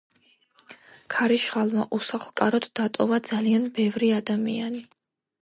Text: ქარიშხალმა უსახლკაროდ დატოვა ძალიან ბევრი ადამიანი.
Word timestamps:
ქარიშხალმა 1.15 1.83
უსახლკაროდ 1.97 2.67
დატოვა 2.81 3.21
ძალიან 3.29 3.69
ბევრი 3.79 4.13
ადამიანი. 4.23 4.85